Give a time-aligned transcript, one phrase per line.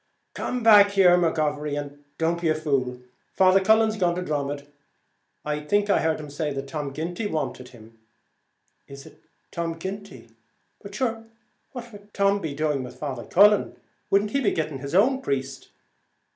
[0.33, 3.03] "Come back, McGovery, and don't be a fool.
[3.35, 4.65] Father Cullen's gone to Dromod.
[5.45, 7.99] I think I heard him say Tom Ginty wanted him."
[8.87, 10.31] "Is it Tom Ginty?
[10.81, 11.25] but shure
[11.73, 13.75] what would Tom be doing with Father Cullen?
[14.09, 15.69] wouldn't he be going to his own priest?